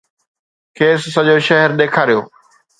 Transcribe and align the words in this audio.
کيس 0.77 0.99
سڄو 1.15 1.35
شهر 1.47 1.69
ڏيکاريو 1.79 2.19